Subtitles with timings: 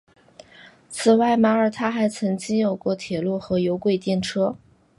[0.89, 4.57] 此外马尔他还曾经有过铁路和有轨电车。